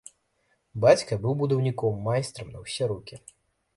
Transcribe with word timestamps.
Бацька 0.85 1.19
быў 1.25 1.33
будаўніком, 1.41 2.01
майстрам 2.07 2.47
на 2.55 2.59
ўсе 2.67 2.83
рукі. 2.97 3.15